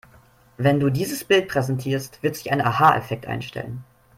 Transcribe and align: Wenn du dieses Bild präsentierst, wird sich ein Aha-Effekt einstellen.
Wenn 0.57 0.79
du 0.79 0.89
dieses 0.89 1.23
Bild 1.23 1.47
präsentierst, 1.47 2.23
wird 2.23 2.35
sich 2.35 2.51
ein 2.51 2.59
Aha-Effekt 2.59 3.27
einstellen. 3.27 3.83